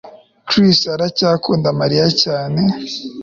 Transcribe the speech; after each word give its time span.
Chris 0.47 0.79
aracyakunda 0.95 1.69
Mariya 1.79 2.07
cyane 2.21 2.61